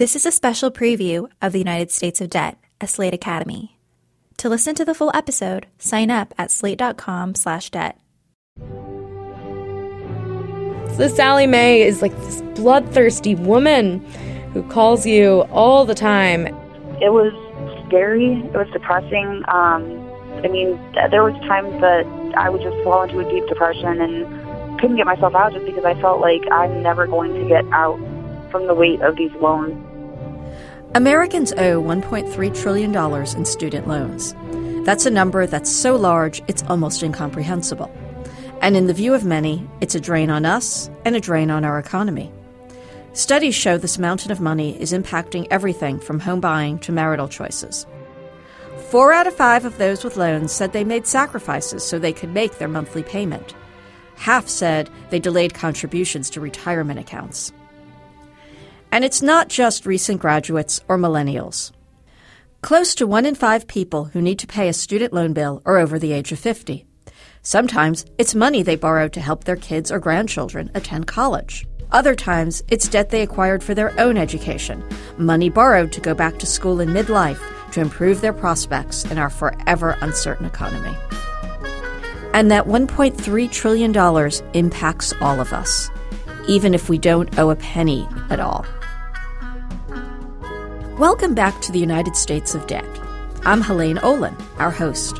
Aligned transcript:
This 0.00 0.16
is 0.16 0.24
a 0.24 0.32
special 0.32 0.70
preview 0.70 1.28
of 1.42 1.52
the 1.52 1.58
United 1.58 1.90
States 1.90 2.22
of 2.22 2.30
Debt, 2.30 2.56
a 2.80 2.86
Slate 2.86 3.12
Academy. 3.12 3.76
To 4.38 4.48
listen 4.48 4.74
to 4.76 4.84
the 4.86 4.94
full 4.94 5.10
episode, 5.12 5.66
sign 5.76 6.10
up 6.10 6.32
at 6.38 6.50
slate.com/debt. 6.50 7.98
So 10.96 11.08
Sallie 11.08 11.46
Mae 11.46 11.82
is 11.82 12.00
like 12.00 12.16
this 12.16 12.40
bloodthirsty 12.54 13.34
woman 13.34 13.98
who 14.54 14.62
calls 14.70 15.04
you 15.04 15.42
all 15.52 15.84
the 15.84 15.94
time. 15.94 16.46
It 17.02 17.12
was 17.12 17.34
scary. 17.86 18.40
It 18.40 18.56
was 18.56 18.70
depressing. 18.72 19.44
Um, 19.48 19.84
I 20.42 20.48
mean, 20.48 20.80
there 21.10 21.22
was 21.22 21.34
times 21.46 21.78
that 21.82 22.06
I 22.38 22.48
would 22.48 22.62
just 22.62 22.82
fall 22.84 23.02
into 23.02 23.20
a 23.20 23.30
deep 23.30 23.46
depression 23.48 24.00
and 24.00 24.80
couldn't 24.80 24.96
get 24.96 25.04
myself 25.04 25.34
out 25.34 25.52
just 25.52 25.66
because 25.66 25.84
I 25.84 25.92
felt 26.00 26.22
like 26.22 26.40
I'm 26.50 26.82
never 26.82 27.06
going 27.06 27.34
to 27.34 27.46
get 27.46 27.66
out 27.70 28.00
from 28.50 28.66
the 28.66 28.74
weight 28.74 29.02
of 29.02 29.16
these 29.16 29.32
loans. 29.42 29.76
Americans 30.96 31.52
owe 31.52 31.80
$1.3 31.80 32.60
trillion 32.60 33.36
in 33.36 33.44
student 33.44 33.86
loans. 33.86 34.34
That's 34.84 35.06
a 35.06 35.10
number 35.10 35.46
that's 35.46 35.70
so 35.70 35.94
large 35.94 36.42
it's 36.48 36.64
almost 36.64 37.04
incomprehensible. 37.04 37.94
And 38.60 38.76
in 38.76 38.88
the 38.88 38.92
view 38.92 39.14
of 39.14 39.24
many, 39.24 39.64
it's 39.80 39.94
a 39.94 40.00
drain 40.00 40.30
on 40.30 40.44
us 40.44 40.90
and 41.04 41.14
a 41.14 41.20
drain 41.20 41.48
on 41.48 41.64
our 41.64 41.78
economy. 41.78 42.32
Studies 43.12 43.54
show 43.54 43.78
this 43.78 44.00
mountain 44.00 44.32
of 44.32 44.40
money 44.40 44.80
is 44.80 44.92
impacting 44.92 45.46
everything 45.48 46.00
from 46.00 46.18
home 46.18 46.40
buying 46.40 46.80
to 46.80 46.90
marital 46.90 47.28
choices. 47.28 47.86
Four 48.88 49.12
out 49.12 49.28
of 49.28 49.34
five 49.36 49.64
of 49.64 49.78
those 49.78 50.02
with 50.02 50.16
loans 50.16 50.50
said 50.50 50.72
they 50.72 50.82
made 50.82 51.06
sacrifices 51.06 51.84
so 51.84 52.00
they 52.00 52.12
could 52.12 52.34
make 52.34 52.58
their 52.58 52.66
monthly 52.66 53.04
payment. 53.04 53.54
Half 54.16 54.48
said 54.48 54.90
they 55.10 55.20
delayed 55.20 55.54
contributions 55.54 56.30
to 56.30 56.40
retirement 56.40 56.98
accounts. 56.98 57.52
And 58.92 59.04
it's 59.04 59.22
not 59.22 59.48
just 59.48 59.86
recent 59.86 60.20
graduates 60.20 60.80
or 60.88 60.98
millennials. 60.98 61.72
Close 62.62 62.94
to 62.96 63.06
one 63.06 63.24
in 63.24 63.34
five 63.34 63.66
people 63.66 64.04
who 64.06 64.20
need 64.20 64.38
to 64.40 64.46
pay 64.46 64.68
a 64.68 64.72
student 64.72 65.12
loan 65.12 65.32
bill 65.32 65.62
are 65.64 65.78
over 65.78 65.98
the 65.98 66.12
age 66.12 66.32
of 66.32 66.38
50. 66.38 66.84
Sometimes 67.42 68.04
it's 68.18 68.34
money 68.34 68.62
they 68.62 68.76
borrowed 68.76 69.12
to 69.14 69.20
help 69.20 69.44
their 69.44 69.56
kids 69.56 69.90
or 69.90 69.98
grandchildren 69.98 70.70
attend 70.74 71.06
college. 71.06 71.66
Other 71.92 72.14
times, 72.14 72.62
it's 72.68 72.88
debt 72.88 73.10
they 73.10 73.22
acquired 73.22 73.64
for 73.64 73.74
their 73.74 73.98
own 73.98 74.16
education, 74.16 74.84
money 75.18 75.48
borrowed 75.48 75.90
to 75.92 76.00
go 76.00 76.14
back 76.14 76.38
to 76.38 76.46
school 76.46 76.80
in 76.80 76.90
midlife 76.90 77.40
to 77.72 77.80
improve 77.80 78.20
their 78.20 78.32
prospects 78.32 79.04
in 79.06 79.18
our 79.18 79.30
forever 79.30 79.96
uncertain 80.00 80.46
economy. 80.46 80.96
And 82.32 82.50
that 82.50 82.66
$1.3 82.66 83.50
trillion 83.50 84.30
impacts 84.54 85.14
all 85.20 85.40
of 85.40 85.52
us, 85.52 85.90
even 86.46 86.74
if 86.74 86.88
we 86.88 86.98
don't 86.98 87.38
owe 87.38 87.50
a 87.50 87.56
penny 87.56 88.06
at 88.28 88.38
all. 88.38 88.64
Welcome 91.00 91.32
back 91.32 91.62
to 91.62 91.72
the 91.72 91.78
United 91.78 92.14
States 92.14 92.54
of 92.54 92.66
Debt. 92.66 92.84
I'm 93.46 93.62
Helaine 93.62 93.98
Olen, 94.00 94.36
our 94.58 94.70
host. 94.70 95.18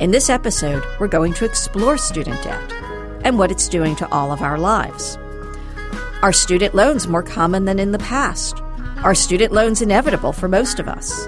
In 0.00 0.10
this 0.10 0.30
episode, 0.30 0.82
we're 0.98 1.06
going 1.06 1.34
to 1.34 1.44
explore 1.44 1.98
student 1.98 2.42
debt 2.42 2.72
and 3.22 3.38
what 3.38 3.50
it's 3.50 3.68
doing 3.68 3.94
to 3.96 4.10
all 4.10 4.32
of 4.32 4.40
our 4.40 4.56
lives. 4.56 5.18
Are 6.22 6.32
student 6.32 6.74
loans 6.74 7.08
more 7.08 7.22
common 7.22 7.66
than 7.66 7.78
in 7.78 7.92
the 7.92 7.98
past? 7.98 8.62
Are 9.04 9.14
student 9.14 9.52
loans 9.52 9.82
inevitable 9.82 10.32
for 10.32 10.48
most 10.48 10.80
of 10.80 10.88
us? 10.88 11.26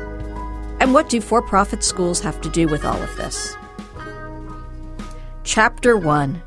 And 0.81 0.95
what 0.95 1.11
do 1.11 1.21
for 1.21 1.43
profit 1.43 1.85
schools 1.85 2.21
have 2.21 2.41
to 2.41 2.49
do 2.49 2.67
with 2.67 2.87
all 2.87 3.03
of 3.03 3.15
this? 3.19 3.55
Chapter 5.43 5.99
1 5.99 6.43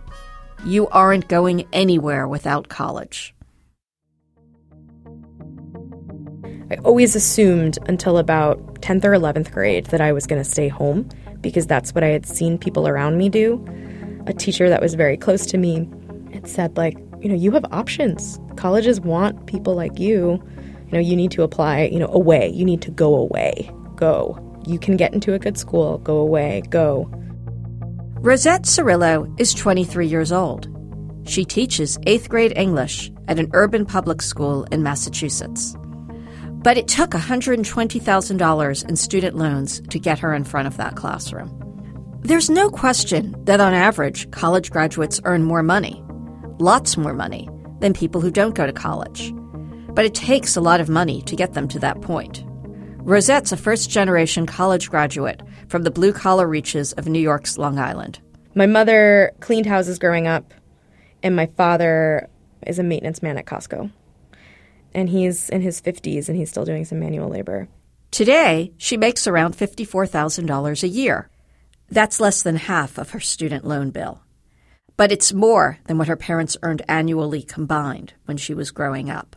You 0.66 0.88
Aren't 0.88 1.28
Going 1.28 1.68
Anywhere 1.72 2.28
Without 2.28 2.68
College. 2.68 3.36
I 6.70 6.76
always 6.84 7.16
assumed 7.16 7.80
until 7.88 8.18
about 8.18 8.60
10th 8.82 9.06
or 9.06 9.12
11th 9.12 9.52
grade 9.54 9.86
that 9.88 10.02
I 10.02 10.12
was 10.12 10.28
going 10.28 10.44
to 10.44 10.50
stay 10.50 10.68
home 10.68 11.08
because 11.40 11.66
that's 11.66 11.96
what 11.96 12.04
I 12.04 12.08
had 12.08 12.26
seen 12.26 12.58
people 12.58 12.90
around 12.90 13.18
me 13.18 13.30
do. 13.30 13.66
A 14.28 14.34
teacher 14.34 14.68
that 14.70 14.82
was 14.82 14.94
very 14.94 15.16
close 15.16 15.46
to 15.46 15.58
me 15.58 15.90
had 16.34 16.46
said, 16.46 16.76
like, 16.76 16.98
you 17.22 17.30
know, 17.30 17.36
you 17.36 17.52
have 17.52 17.64
options. 17.72 18.38
Colleges 18.58 19.00
want 19.00 19.48
people 19.48 19.76
like 19.76 19.98
you. 19.98 20.44
You 20.88 20.92
know, 20.92 21.00
you 21.00 21.16
need 21.16 21.32
to 21.32 21.44
apply, 21.44 21.84
you 21.84 22.00
know, 22.00 22.10
away. 22.10 22.50
You 22.50 22.66
need 22.66 22.82
to 22.82 22.92
go 22.92 23.16
away. 23.16 23.72
Go. 23.96 24.38
You 24.68 24.78
can 24.78 24.98
get 24.98 25.14
into 25.14 25.34
a 25.34 25.40
good 25.40 25.58
school. 25.58 26.00
Go 26.00 26.18
away. 26.18 26.64
Go. 26.70 27.10
Rosette 28.20 28.64
Cirillo 28.64 29.34
is 29.40 29.54
23 29.54 30.06
years 30.06 30.34
old. 30.34 30.68
She 31.24 31.46
teaches 31.46 31.98
eighth 32.06 32.28
grade 32.28 32.58
English 32.58 33.10
at 33.30 33.40
an 33.40 33.50
urban 33.54 33.86
public 33.86 34.22
school 34.22 34.66
in 34.66 34.84
Massachusetts. 34.84 35.78
But 36.68 36.78
it 36.78 36.90
took 36.90 37.12
$120,000 37.12 38.90
in 38.90 38.96
student 38.98 39.38
loans 39.38 39.80
to 39.90 39.98
get 39.98 40.20
her 40.20 40.34
in 40.34 40.44
front 40.44 40.68
of 40.68 40.76
that 40.76 40.98
classroom. 40.98 41.50
There's 42.24 42.50
no 42.50 42.70
question 42.70 43.34
that 43.46 43.62
on 43.62 43.74
average, 43.74 44.30
college 44.32 44.70
graduates 44.70 45.22
earn 45.24 45.44
more 45.44 45.64
money, 45.64 46.04
lots 46.60 46.98
more 46.98 47.14
money, 47.14 47.48
than 47.80 47.94
people 47.94 48.20
who 48.20 48.30
don't 48.30 48.54
go 48.54 48.68
to 48.68 48.74
college. 48.74 49.34
But 49.94 50.04
it 50.04 50.14
takes 50.14 50.58
a 50.58 50.62
lot 50.62 50.82
of 50.82 50.90
money 50.90 51.22
to 51.22 51.38
get 51.38 51.54
them 51.54 51.70
to 51.70 51.80
that 51.80 52.02
point. 52.02 52.44
Rosette's 52.98 53.54
a 53.54 53.56
first 53.56 53.90
generation 53.90 54.46
college 54.46 54.90
graduate 54.90 55.42
from 55.70 55.84
the 55.84 55.90
blue 55.90 56.12
collar 56.12 56.50
reaches 56.50 56.92
of 56.92 57.08
New 57.08 57.22
York's 57.22 57.58
Long 57.58 57.80
Island. 57.80 58.20
My 58.56 58.66
mother 58.66 59.32
cleaned 59.40 59.68
houses 59.68 60.00
growing 60.00 60.28
up, 60.28 60.54
and 61.24 61.34
my 61.34 61.46
father 61.46 62.28
is 62.66 62.78
a 62.78 62.84
maintenance 62.84 63.24
man 63.24 63.38
at 63.38 63.46
Costco 63.46 63.90
and 64.94 65.10
he's 65.10 65.50
in 65.50 65.62
his 65.62 65.82
50s 65.82 66.28
and 66.28 66.38
he's 66.38 66.50
still 66.50 66.66
doing 66.66 66.86
some 66.86 67.00
manual 67.00 67.30
labor. 67.30 67.68
Today, 68.12 68.74
she 68.78 68.98
makes 68.98 69.28
around 69.28 69.58
$54,000 69.58 70.84
a 70.84 70.88
year. 70.88 71.30
That's 71.90 72.20
less 72.20 72.42
than 72.44 72.56
half 72.56 72.98
of 72.98 73.12
her 73.12 73.20
student 73.20 73.66
loan 73.66 73.92
bill. 73.92 74.22
But 74.96 75.12
it's 75.12 75.34
more 75.34 75.78
than 75.86 75.98
what 75.98 76.08
her 76.08 76.16
parents 76.16 76.58
earned 76.64 76.82
annually 76.88 77.44
combined 77.44 78.14
when 78.26 78.38
she 78.38 78.54
was 78.54 78.72
growing 78.72 79.10
up. 79.10 79.36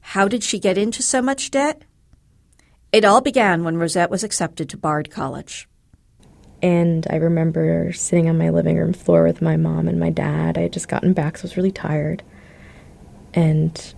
How 0.00 0.28
did 0.28 0.42
she 0.42 0.58
get 0.58 0.78
into 0.78 1.02
so 1.02 1.20
much 1.20 1.50
debt? 1.50 1.82
It 2.92 3.04
all 3.04 3.20
began 3.20 3.64
when 3.64 3.76
Rosette 3.76 4.10
was 4.10 4.24
accepted 4.24 4.70
to 4.70 4.76
Bard 4.76 5.10
College. 5.10 5.68
And 6.62 7.06
I 7.10 7.16
remember 7.16 7.92
sitting 7.92 8.28
on 8.28 8.38
my 8.38 8.50
living 8.50 8.76
room 8.76 8.92
floor 8.92 9.24
with 9.24 9.42
my 9.42 9.56
mom 9.56 9.88
and 9.88 10.00
my 10.00 10.10
dad. 10.10 10.56
I 10.56 10.62
had 10.62 10.72
just 10.72 10.88
gotten 10.88 11.12
back, 11.12 11.36
so 11.36 11.42
I 11.42 11.44
was 11.44 11.56
really 11.56 11.70
tired. 11.70 12.22
And 13.34 13.94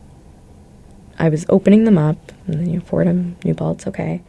I 1.20 1.28
was 1.28 1.46
opening 1.48 1.84
them 1.84 1.98
up, 1.98 2.32
and 2.46 2.60
then 2.60 2.70
you 2.70 2.78
know, 2.78 2.84
Fordham, 2.84 3.36
Newbolt's 3.44 3.86
okay. 3.86 4.22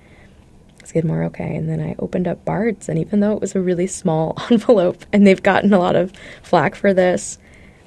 Skidmore 0.84 1.24
okay, 1.26 1.56
and 1.56 1.70
then 1.70 1.80
I 1.80 1.96
opened 2.00 2.28
up 2.28 2.44
Bard's, 2.44 2.90
and 2.90 3.00
even 3.00 3.22
though 3.22 3.32
it 3.34 3.40
was 3.40 3.56
a 3.56 3.62
really 3.62 3.88
small 3.88 4.36
envelope, 4.52 5.06
and 5.14 5.26
they've 5.26 5.42
gotten 5.42 5.74
a 5.74 5.80
lot 5.80 5.96
of 5.96 6.12
flack 6.44 6.76
for 6.76 6.94
this, 6.94 7.38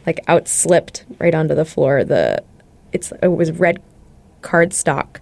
like 0.06 0.20
out 0.26 0.48
slipped 0.48 1.04
right 1.18 1.34
onto 1.34 1.54
the 1.54 1.64
floor. 1.64 2.02
The 2.02 2.42
it's 2.92 3.12
it 3.22 3.28
was 3.28 3.52
red 3.52 3.82
cardstock 4.40 5.18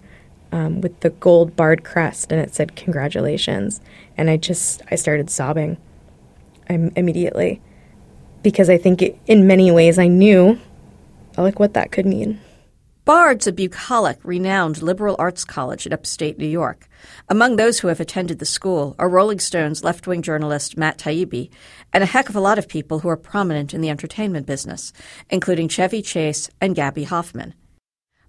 um, 0.51 0.81
with 0.81 0.97
the 1.01 1.09
gold 1.09 1.55
Bard 1.55 1.83
crest, 1.83 2.31
and 2.31 2.39
it 2.39 2.55
said 2.55 2.75
congratulations. 2.75 3.81
And 4.15 4.29
I 4.29 4.37
just 4.37 4.81
I 4.89 4.95
started 4.95 5.29
sobbing 5.29 5.77
I'm 6.69 6.91
immediately 6.95 7.61
because 8.41 8.69
I 8.69 8.77
think 8.77 9.01
it, 9.01 9.19
in 9.25 9.47
many 9.47 9.71
ways 9.71 9.99
I 9.99 10.07
knew 10.07 10.59
like 11.37 11.59
what 11.59 11.73
that 11.73 11.91
could 11.91 12.05
mean. 12.05 12.39
Bard's 13.05 13.47
a 13.47 13.51
bucolic, 13.51 14.17
renowned 14.23 14.81
liberal 14.81 15.17
arts 15.19 15.43
college 15.43 15.85
in 15.85 15.91
upstate 15.91 16.37
New 16.37 16.47
York. 16.47 16.87
Among 17.27 17.57
those 17.57 17.79
who 17.79 17.89
have 17.89 17.99
attended 17.99 18.39
the 18.39 18.45
school 18.45 18.95
are 18.97 19.09
Rolling 19.09 19.39
Stone's 19.39 19.83
left 19.83 20.07
wing 20.07 20.21
journalist 20.21 20.77
Matt 20.77 20.99
Taibbi 20.99 21.49
and 21.91 22.01
a 22.01 22.07
heck 22.07 22.29
of 22.29 22.35
a 22.37 22.39
lot 22.39 22.57
of 22.57 22.69
people 22.69 22.99
who 22.99 23.09
are 23.09 23.17
prominent 23.17 23.73
in 23.73 23.81
the 23.81 23.89
entertainment 23.89 24.47
business, 24.47 24.93
including 25.29 25.67
Chevy 25.67 26.01
Chase 26.01 26.49
and 26.61 26.75
Gaby 26.75 27.03
Hoffmann. 27.03 27.55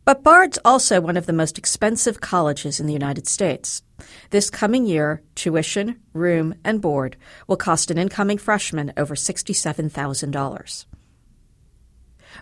But 0.04 0.24
Bard's 0.24 0.58
also 0.64 1.00
one 1.00 1.16
of 1.16 1.26
the 1.26 1.32
most 1.32 1.56
expensive 1.56 2.20
colleges 2.20 2.80
in 2.80 2.88
the 2.88 2.92
United 2.92 3.28
States. 3.28 3.84
This 4.30 4.50
coming 4.50 4.86
year, 4.86 5.22
tuition, 5.36 6.00
room, 6.12 6.52
and 6.64 6.80
board 6.80 7.16
will 7.46 7.56
cost 7.56 7.92
an 7.92 7.98
incoming 7.98 8.38
freshman 8.38 8.92
over 8.96 9.14
$67,000. 9.14 10.84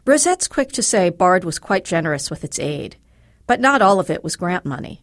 Rosette's 0.05 0.49
quick 0.49 0.73
to 0.73 0.83
say 0.83 1.11
Bard 1.11 1.45
was 1.45 1.59
quite 1.59 1.85
generous 1.85 2.31
with 2.31 2.45
its 2.45 2.59
aid, 2.59 2.97
but 3.47 3.61
not 3.61 3.83
all 3.83 4.01
of 4.01 4.11
it 4.11 4.25
was 4.25 4.37
grant 4.37 4.65
money. 4.65 5.03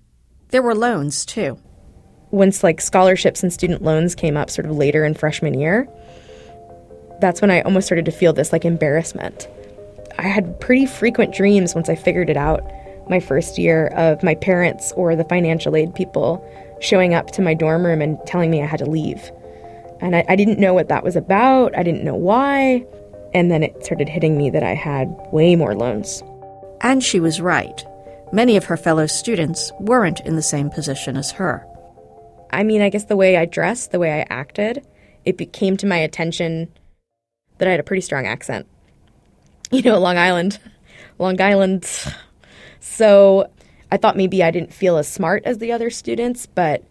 There 0.49 0.61
were 0.61 0.75
loans, 0.75 1.25
too. 1.25 1.59
Once 2.31 2.63
like 2.63 2.81
scholarships 2.81 3.43
and 3.43 3.51
student 3.51 3.81
loans 3.81 4.15
came 4.15 4.37
up 4.37 4.49
sort 4.49 4.65
of 4.65 4.75
later 4.75 5.05
in 5.05 5.13
freshman 5.13 5.59
year, 5.59 5.87
that's 7.19 7.41
when 7.41 7.51
I 7.51 7.61
almost 7.61 7.87
started 7.87 8.05
to 8.05 8.11
feel 8.11 8.33
this 8.33 8.51
like 8.51 8.65
embarrassment. 8.65 9.47
I 10.17 10.27
had 10.27 10.59
pretty 10.59 10.85
frequent 10.85 11.33
dreams 11.33 11.75
once 11.75 11.89
I 11.89 11.95
figured 11.95 12.29
it 12.29 12.37
out 12.37 12.61
my 13.09 13.19
first 13.19 13.57
year 13.57 13.87
of 13.87 14.21
my 14.21 14.35
parents 14.35 14.91
or 14.93 15.15
the 15.15 15.23
financial 15.23 15.75
aid 15.75 15.95
people 15.95 16.45
showing 16.81 17.13
up 17.13 17.31
to 17.31 17.41
my 17.41 17.53
dorm 17.53 17.85
room 17.85 18.01
and 18.01 18.17
telling 18.25 18.51
me 18.51 18.61
I 18.61 18.65
had 18.65 18.79
to 18.79 18.85
leave. 18.85 19.31
And 20.01 20.15
I, 20.15 20.23
I 20.29 20.35
didn't 20.35 20.59
know 20.59 20.73
what 20.73 20.87
that 20.89 21.03
was 21.03 21.15
about. 21.15 21.75
I 21.77 21.83
didn't 21.83 22.03
know 22.03 22.15
why. 22.15 22.85
And 23.33 23.51
then 23.51 23.63
it 23.63 23.83
started 23.85 24.09
hitting 24.09 24.37
me 24.37 24.49
that 24.49 24.63
I 24.63 24.73
had 24.73 25.07
way 25.31 25.55
more 25.55 25.75
loans. 25.75 26.23
And 26.81 27.03
she 27.03 27.19
was 27.19 27.41
right. 27.41 27.85
Many 28.31 28.57
of 28.57 28.65
her 28.65 28.77
fellow 28.77 29.07
students 29.07 29.71
weren't 29.79 30.19
in 30.21 30.35
the 30.35 30.41
same 30.41 30.69
position 30.69 31.17
as 31.17 31.31
her. 31.31 31.65
I 32.51 32.63
mean, 32.63 32.81
I 32.81 32.89
guess 32.89 33.05
the 33.05 33.17
way 33.17 33.37
I 33.37 33.45
dressed, 33.45 33.91
the 33.91 33.99
way 33.99 34.21
I 34.21 34.25
acted, 34.29 34.85
it 35.25 35.53
came 35.53 35.77
to 35.77 35.87
my 35.87 35.97
attention 35.97 36.71
that 37.57 37.67
I 37.67 37.71
had 37.71 37.79
a 37.79 37.83
pretty 37.83 38.01
strong 38.01 38.25
accent. 38.25 38.67
You 39.71 39.83
know, 39.83 39.99
Long 39.99 40.17
Island. 40.17 40.59
Long 41.19 41.39
Island. 41.39 41.87
So 42.79 43.51
I 43.91 43.97
thought 43.97 44.17
maybe 44.17 44.41
I 44.41 44.49
didn't 44.49 44.73
feel 44.73 44.97
as 44.97 45.07
smart 45.07 45.43
as 45.45 45.59
the 45.59 45.71
other 45.71 45.91
students, 45.91 46.47
but 46.47 46.83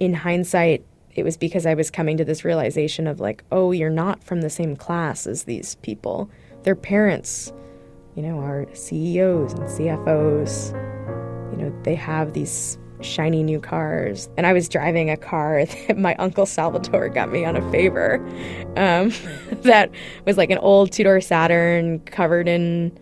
in 0.00 0.14
hindsight, 0.14 0.84
it 1.14 1.24
was 1.24 1.36
because 1.36 1.66
I 1.66 1.74
was 1.74 1.90
coming 1.90 2.16
to 2.16 2.24
this 2.24 2.44
realization 2.44 3.06
of 3.06 3.20
like, 3.20 3.44
oh, 3.50 3.72
you're 3.72 3.90
not 3.90 4.22
from 4.22 4.40
the 4.42 4.50
same 4.50 4.76
class 4.76 5.26
as 5.26 5.44
these 5.44 5.74
people. 5.76 6.30
Their 6.62 6.76
parents, 6.76 7.52
you 8.14 8.22
know, 8.22 8.38
are 8.38 8.66
CEOs 8.74 9.52
and 9.52 9.62
CFOs. 9.62 10.72
You 11.52 11.58
know, 11.58 11.82
they 11.82 11.94
have 11.94 12.32
these 12.32 12.78
shiny 13.00 13.42
new 13.42 13.60
cars. 13.60 14.28
And 14.36 14.46
I 14.46 14.52
was 14.52 14.68
driving 14.68 15.10
a 15.10 15.16
car 15.16 15.64
that 15.88 15.98
my 15.98 16.14
uncle 16.16 16.46
Salvatore 16.46 17.08
got 17.08 17.30
me 17.30 17.44
on 17.44 17.56
a 17.56 17.70
favor 17.70 18.16
um, 18.76 19.12
that 19.62 19.90
was 20.26 20.36
like 20.36 20.50
an 20.50 20.58
old 20.58 20.92
two 20.92 21.04
door 21.04 21.20
Saturn 21.20 22.00
covered 22.00 22.46
in 22.46 22.96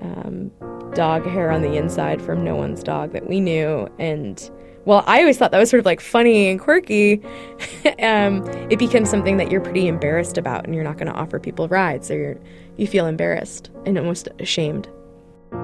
um, 0.00 0.50
dog 0.94 1.26
hair 1.26 1.50
on 1.50 1.62
the 1.62 1.76
inside 1.76 2.20
from 2.20 2.44
no 2.44 2.56
one's 2.56 2.82
dog 2.82 3.12
that 3.12 3.28
we 3.28 3.40
knew. 3.40 3.88
And 3.98 4.50
well, 4.84 5.04
I 5.06 5.20
always 5.20 5.38
thought 5.38 5.52
that 5.52 5.58
was 5.58 5.70
sort 5.70 5.80
of 5.80 5.86
like 5.86 6.00
funny 6.00 6.50
and 6.50 6.58
quirky. 6.58 7.22
um, 8.02 8.44
it 8.70 8.78
becomes 8.78 9.08
something 9.10 9.36
that 9.36 9.50
you're 9.50 9.60
pretty 9.60 9.86
embarrassed 9.86 10.38
about, 10.38 10.64
and 10.64 10.74
you're 10.74 10.84
not 10.84 10.96
going 10.96 11.06
to 11.06 11.14
offer 11.14 11.38
people 11.38 11.68
rides, 11.68 12.10
or 12.10 12.16
you 12.16 12.40
you 12.76 12.86
feel 12.86 13.06
embarrassed 13.06 13.70
and 13.86 13.98
almost 13.98 14.28
ashamed. 14.40 14.88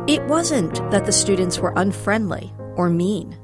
It 0.06 0.22
wasn't 0.24 0.74
that 0.90 1.06
the 1.06 1.12
students 1.12 1.58
were 1.58 1.72
unfriendly 1.76 2.52
or 2.76 2.90
mean. 2.90 3.36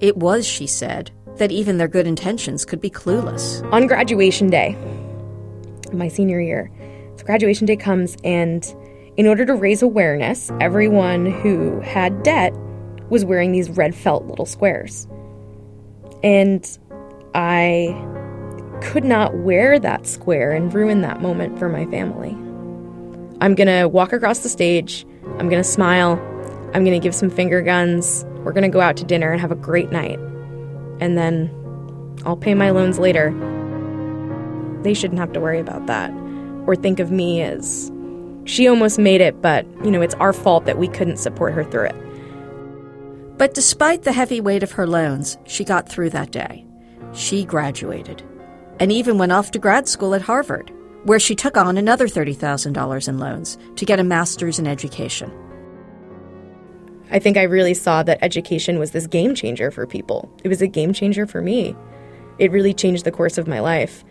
It 0.00 0.16
was, 0.16 0.46
she 0.46 0.66
said, 0.66 1.10
that 1.36 1.52
even 1.52 1.78
their 1.78 1.88
good 1.88 2.06
intentions 2.06 2.64
could 2.64 2.80
be 2.80 2.90
clueless. 2.90 3.62
On 3.72 3.86
graduation 3.86 4.48
day, 4.48 4.76
my 5.92 6.08
senior 6.08 6.40
year, 6.40 6.70
so 7.16 7.24
graduation 7.24 7.66
day 7.66 7.76
comes, 7.76 8.16
and 8.24 8.64
in 9.16 9.26
order 9.26 9.46
to 9.46 9.54
raise 9.54 9.82
awareness, 9.82 10.50
everyone 10.60 11.26
who 11.26 11.80
had 11.80 12.22
debt 12.22 12.54
was 13.08 13.24
wearing 13.24 13.52
these 13.52 13.70
red 13.70 13.94
felt 13.94 14.26
little 14.26 14.46
squares. 14.46 15.06
And 16.22 16.66
I 17.34 17.94
could 18.82 19.04
not 19.04 19.36
wear 19.38 19.78
that 19.78 20.06
square 20.06 20.52
and 20.52 20.72
ruin 20.72 21.00
that 21.02 21.20
moment 21.20 21.58
for 21.58 21.68
my 21.68 21.86
family. 21.86 22.36
I'm 23.40 23.54
gonna 23.54 23.88
walk 23.88 24.12
across 24.12 24.40
the 24.40 24.48
stage, 24.48 25.06
I'm 25.38 25.48
gonna 25.48 25.64
smile, 25.64 26.12
I'm 26.74 26.84
gonna 26.84 26.98
give 26.98 27.14
some 27.14 27.30
finger 27.30 27.62
guns, 27.62 28.24
we're 28.38 28.52
gonna 28.52 28.68
go 28.68 28.80
out 28.80 28.96
to 28.98 29.04
dinner 29.04 29.30
and 29.30 29.40
have 29.40 29.52
a 29.52 29.56
great 29.56 29.92
night. 29.92 30.18
And 31.00 31.16
then 31.16 31.50
I'll 32.24 32.36
pay 32.36 32.54
my 32.54 32.70
loans 32.70 32.98
later. 32.98 33.34
They 34.82 34.94
shouldn't 34.94 35.18
have 35.18 35.32
to 35.32 35.40
worry 35.40 35.60
about 35.60 35.86
that 35.86 36.10
or 36.66 36.74
think 36.74 36.98
of 37.00 37.10
me 37.10 37.42
as 37.42 37.90
she 38.44 38.68
almost 38.68 38.98
made 38.98 39.20
it, 39.20 39.42
but 39.42 39.66
you 39.84 39.90
know, 39.90 40.00
it's 40.00 40.14
our 40.14 40.32
fault 40.32 40.64
that 40.64 40.78
we 40.78 40.88
couldn't 40.88 41.18
support 41.18 41.52
her 41.52 41.64
through 41.64 41.86
it. 41.86 42.05
But 43.38 43.54
despite 43.54 44.02
the 44.02 44.12
heavy 44.12 44.40
weight 44.40 44.62
of 44.62 44.72
her 44.72 44.86
loans, 44.86 45.36
she 45.44 45.64
got 45.64 45.88
through 45.88 46.10
that 46.10 46.30
day. 46.30 46.64
She 47.12 47.44
graduated 47.44 48.22
and 48.80 48.92
even 48.92 49.18
went 49.18 49.32
off 49.32 49.50
to 49.50 49.58
grad 49.58 49.88
school 49.88 50.14
at 50.14 50.22
Harvard, 50.22 50.70
where 51.04 51.18
she 51.18 51.34
took 51.34 51.56
on 51.56 51.76
another 51.76 52.08
$30,000 52.08 53.08
in 53.08 53.18
loans 53.18 53.58
to 53.76 53.84
get 53.84 54.00
a 54.00 54.04
master's 54.04 54.58
in 54.58 54.66
education. 54.66 55.32
I 57.10 57.18
think 57.18 57.36
I 57.36 57.44
really 57.44 57.74
saw 57.74 58.02
that 58.02 58.18
education 58.20 58.78
was 58.78 58.90
this 58.90 59.06
game 59.06 59.34
changer 59.34 59.70
for 59.70 59.86
people. 59.86 60.30
It 60.42 60.48
was 60.48 60.60
a 60.60 60.66
game 60.66 60.92
changer 60.92 61.26
for 61.26 61.40
me. 61.40 61.76
It 62.38 62.50
really 62.50 62.74
changed 62.74 63.04
the 63.04 63.12
course 63.12 63.38
of 63.38 63.46
my 63.46 63.60
life. 63.60 64.04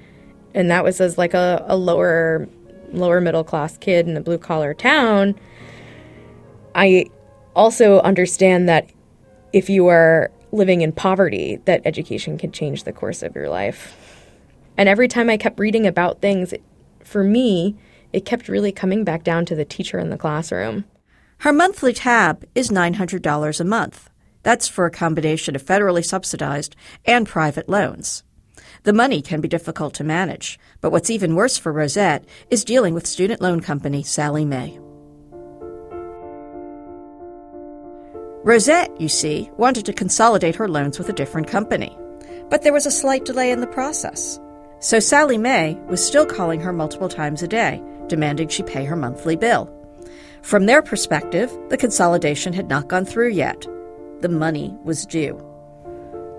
And 0.54 0.72
that 0.72 0.84
was 0.84 1.02
as 1.02 1.18
like 1.18 1.34
a, 1.34 1.64
a 1.68 1.76
lower 1.76 2.48
lower 2.94 3.20
middle 3.20 3.44
class 3.44 3.78
kid 3.78 4.08
in 4.08 4.16
a 4.16 4.22
blue 4.22 4.38
collar 4.38 4.74
town. 4.74 5.36
I 6.74 7.08
also 7.56 8.00
understand 8.00 8.70
that 8.70 8.90
if 9.56 9.70
you 9.70 9.88
are 9.88 10.30
living 10.52 10.82
in 10.82 10.92
poverty, 10.92 11.62
that 11.64 11.82
education 11.86 12.38
can 12.38 12.52
change 12.52 12.84
the 12.84 12.92
course 12.92 13.24
of 13.24 13.34
your 13.34 13.48
life. 13.48 13.96
And 14.76 14.90
every 14.90 15.08
time 15.08 15.30
I 15.30 15.38
kept 15.38 15.62
reading 15.62 15.88
about 15.88 16.20
things, 16.20 16.54
for 17.06 17.24
me, 17.24 17.78
it 18.12 18.26
kept 18.26 18.50
really 18.50 18.74
coming 18.74 19.06
back 19.06 19.24
down 19.24 19.46
to 19.46 19.56
the 19.56 19.64
teacher 19.64 19.98
in 19.98 20.10
the 20.10 20.18
classroom. 20.18 20.84
Her 21.38 21.54
monthly 21.54 21.94
tab 21.94 22.46
is 22.54 22.70
$900 22.70 23.60
a 23.60 23.64
month. 23.64 24.10
That's 24.44 24.68
for 24.68 24.86
a 24.86 24.92
combination 24.92 25.56
of 25.56 25.64
federally 25.64 26.04
subsidized 26.04 26.76
and 27.06 27.26
private 27.26 27.70
loans. 27.70 28.24
The 28.84 28.92
money 28.92 29.22
can 29.22 29.40
be 29.40 29.48
difficult 29.48 29.94
to 29.96 30.04
manage, 30.04 30.60
but 30.82 30.92
what's 30.92 31.10
even 31.10 31.34
worse 31.34 31.58
for 31.58 31.72
Rosette 31.72 32.26
is 32.50 32.66
dealing 32.66 32.94
with 32.94 33.08
student 33.08 33.42
loan 33.42 33.62
company 33.62 34.04
Sallie 34.04 34.44
Mae. 34.44 34.85
Rosette, 38.46 38.92
you 39.02 39.10
see, 39.10 39.50
wanted 39.58 39.88
to 39.88 39.92
consolidate 39.94 40.54
her 40.54 40.68
loans 40.68 41.00
with 41.00 41.10
a 41.10 41.14
different 41.14 41.48
company. 41.48 41.98
But 42.48 42.62
there 42.62 42.74
was 42.74 42.86
a 42.86 42.92
slight 42.92 43.26
delay 43.26 43.50
in 43.50 43.60
the 43.60 43.66
process. 43.66 44.40
So 44.78 45.00
Sallie 45.00 45.40
Mae 45.40 45.80
was 45.88 46.06
still 46.06 46.28
calling 46.28 46.62
her 46.62 46.72
multiple 46.72 47.10
times 47.10 47.42
a 47.42 47.48
day, 47.48 47.82
demanding 48.06 48.50
she 48.50 48.62
pay 48.62 48.86
her 48.86 48.96
monthly 48.96 49.36
bill. 49.36 49.68
From 50.44 50.68
their 50.68 50.84
perspective, 50.84 51.52
the 51.70 51.78
consolidation 51.78 52.54
had 52.54 52.70
not 52.70 52.88
gone 52.88 53.04
through 53.04 53.30
yet. 53.30 53.66
The 54.22 54.30
money 54.30 54.78
was 54.84 55.08
due. 55.08 55.44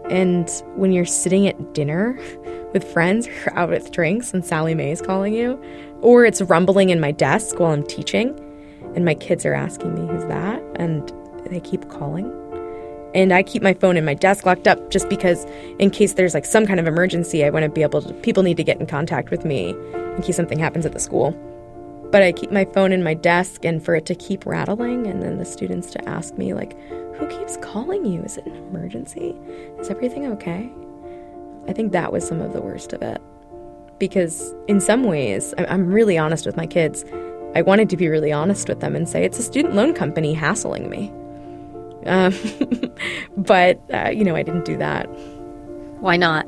And 0.08 0.48
when 0.76 0.92
you're 0.92 1.06
sitting 1.06 1.48
at 1.48 1.74
dinner 1.74 2.16
with 2.72 2.84
friends 2.84 3.26
or 3.26 3.52
out 3.58 3.70
with 3.70 3.90
drinks 3.90 4.32
and 4.32 4.44
Sallie 4.44 4.76
Mae 4.76 4.92
is 4.92 5.02
calling 5.02 5.34
you, 5.34 5.60
or 6.02 6.24
it's 6.24 6.40
rumbling 6.40 6.90
in 6.90 7.00
my 7.00 7.10
desk 7.10 7.58
while 7.58 7.72
I'm 7.72 7.82
teaching, 7.82 8.38
and 8.94 9.04
my 9.04 9.14
kids 9.14 9.44
are 9.44 9.54
asking 9.54 9.96
me, 9.96 10.06
Who's 10.06 10.24
that? 10.26 10.62
And 10.76 11.12
they 11.50 11.60
keep 11.60 11.88
calling. 11.88 12.32
And 13.14 13.32
I 13.32 13.42
keep 13.42 13.62
my 13.62 13.72
phone 13.72 13.96
in 13.96 14.04
my 14.04 14.14
desk 14.14 14.44
locked 14.44 14.68
up 14.68 14.90
just 14.90 15.08
because, 15.08 15.46
in 15.78 15.90
case 15.90 16.14
there's 16.14 16.34
like 16.34 16.44
some 16.44 16.66
kind 16.66 16.78
of 16.78 16.86
emergency, 16.86 17.44
I 17.44 17.50
want 17.50 17.62
to 17.62 17.70
be 17.70 17.82
able 17.82 18.02
to, 18.02 18.12
people 18.14 18.42
need 18.42 18.58
to 18.58 18.64
get 18.64 18.78
in 18.78 18.86
contact 18.86 19.30
with 19.30 19.44
me 19.44 19.70
in 19.70 20.22
case 20.22 20.36
something 20.36 20.58
happens 20.58 20.84
at 20.84 20.92
the 20.92 21.00
school. 21.00 21.32
But 22.10 22.22
I 22.22 22.32
keep 22.32 22.52
my 22.52 22.64
phone 22.66 22.92
in 22.92 23.02
my 23.02 23.14
desk 23.14 23.64
and 23.64 23.82
for 23.82 23.94
it 23.94 24.06
to 24.06 24.14
keep 24.14 24.46
rattling, 24.46 25.06
and 25.06 25.22
then 25.22 25.38
the 25.38 25.44
students 25.44 25.90
to 25.92 26.08
ask 26.08 26.36
me, 26.36 26.52
like, 26.52 26.78
who 27.16 27.26
keeps 27.26 27.56
calling 27.56 28.04
you? 28.04 28.22
Is 28.22 28.36
it 28.36 28.46
an 28.46 28.54
emergency? 28.54 29.34
Is 29.78 29.88
everything 29.88 30.26
okay? 30.26 30.70
I 31.68 31.72
think 31.72 31.92
that 31.92 32.12
was 32.12 32.26
some 32.26 32.40
of 32.40 32.52
the 32.52 32.60
worst 32.60 32.92
of 32.92 33.02
it. 33.02 33.20
Because 33.98 34.54
in 34.68 34.80
some 34.80 35.04
ways, 35.04 35.54
I'm 35.56 35.90
really 35.90 36.18
honest 36.18 36.44
with 36.44 36.56
my 36.56 36.66
kids. 36.66 37.04
I 37.54 37.62
wanted 37.62 37.88
to 37.90 37.96
be 37.96 38.08
really 38.08 38.30
honest 38.30 38.68
with 38.68 38.80
them 38.80 38.94
and 38.94 39.08
say, 39.08 39.24
it's 39.24 39.38
a 39.38 39.42
student 39.42 39.74
loan 39.74 39.94
company 39.94 40.34
hassling 40.34 40.90
me. 40.90 41.10
Um, 42.06 42.34
but, 43.36 43.80
uh, 43.92 44.10
you 44.10 44.24
know, 44.24 44.36
I 44.36 44.42
didn't 44.42 44.64
do 44.64 44.76
that. 44.78 45.06
Why 46.00 46.16
not? 46.16 46.46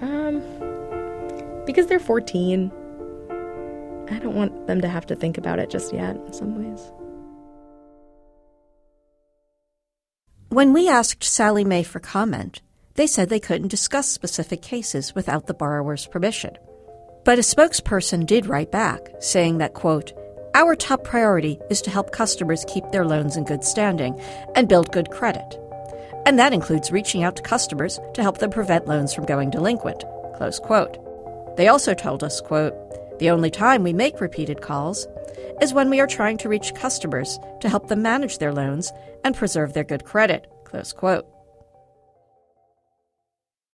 Um, 0.00 0.42
because 1.66 1.86
they're 1.86 2.00
14. 2.00 2.70
I 4.10 4.18
don't 4.18 4.34
want 4.34 4.66
them 4.66 4.80
to 4.80 4.88
have 4.88 5.06
to 5.06 5.16
think 5.16 5.38
about 5.38 5.58
it 5.58 5.70
just 5.70 5.92
yet, 5.92 6.16
in 6.16 6.32
some 6.32 6.62
ways. 6.62 6.92
When 10.50 10.72
we 10.72 10.88
asked 10.88 11.24
Sallie 11.24 11.64
Mae 11.64 11.82
for 11.82 12.00
comment, 12.00 12.60
they 12.94 13.06
said 13.06 13.28
they 13.28 13.40
couldn't 13.40 13.68
discuss 13.68 14.08
specific 14.08 14.62
cases 14.62 15.14
without 15.14 15.46
the 15.46 15.54
borrower's 15.54 16.06
permission. 16.06 16.56
But 17.24 17.38
a 17.38 17.42
spokesperson 17.42 18.26
did 18.26 18.46
write 18.46 18.70
back, 18.70 19.08
saying 19.18 19.58
that, 19.58 19.74
quote, 19.74 20.12
our 20.54 20.76
top 20.76 21.02
priority 21.02 21.58
is 21.68 21.82
to 21.82 21.90
help 21.90 22.12
customers 22.12 22.64
keep 22.68 22.88
their 22.90 23.04
loans 23.04 23.36
in 23.36 23.44
good 23.44 23.64
standing 23.64 24.18
and 24.54 24.68
build 24.68 24.92
good 24.92 25.10
credit. 25.10 25.58
And 26.26 26.38
that 26.38 26.52
includes 26.52 26.92
reaching 26.92 27.22
out 27.22 27.36
to 27.36 27.42
customers 27.42 27.98
to 28.14 28.22
help 28.22 28.38
them 28.38 28.50
prevent 28.50 28.86
loans 28.86 29.12
from 29.12 29.26
going 29.26 29.50
delinquent. 29.50 30.04
Close 30.36 30.58
quote. 30.58 30.96
They 31.56 31.68
also 31.68 31.92
told 31.92 32.24
us, 32.24 32.40
quote, 32.40 32.74
the 33.18 33.30
only 33.30 33.50
time 33.50 33.82
we 33.82 33.92
make 33.92 34.20
repeated 34.20 34.60
calls 34.60 35.06
is 35.60 35.74
when 35.74 35.90
we 35.90 36.00
are 36.00 36.06
trying 36.06 36.38
to 36.38 36.48
reach 36.48 36.74
customers 36.74 37.38
to 37.60 37.68
help 37.68 37.88
them 37.88 38.02
manage 38.02 38.38
their 38.38 38.52
loans 38.52 38.92
and 39.24 39.36
preserve 39.36 39.72
their 39.72 39.84
good 39.84 40.04
credit. 40.04 40.46
Close 40.64 40.92
quote. 40.92 41.33